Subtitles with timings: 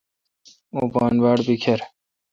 [0.73, 1.79] اوں پان باڑ بیکر